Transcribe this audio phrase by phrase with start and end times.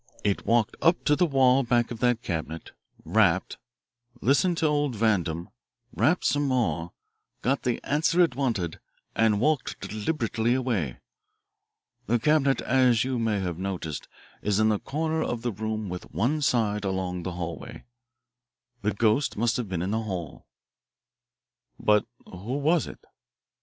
[0.23, 2.71] It walked up to the wall back of that cabinet,
[3.05, 3.59] rapped,
[4.19, 5.49] listened to old Vandam,
[5.93, 6.93] rapped some more,
[7.43, 8.79] got the answer it wanted,
[9.15, 11.01] and walked deliberately away.
[12.07, 14.07] The cabinet, as you may have noticed,
[14.41, 17.83] is in a corner of the room with one side along the hallway.
[18.81, 20.47] The ghost must have been in the hall."
[21.79, 23.05] "But who was it?"